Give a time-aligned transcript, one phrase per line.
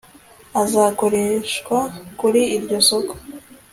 [0.61, 1.77] azakoreshwa
[2.19, 3.13] kuri iryo soko